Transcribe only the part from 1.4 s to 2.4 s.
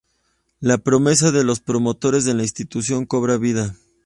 los promotores de